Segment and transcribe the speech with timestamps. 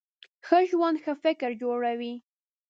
[0.45, 2.13] ښه ژوند ښه فکر جوړوي.